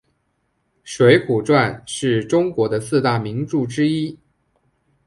[0.83, 4.17] 水浒传是中国的四大名著之一。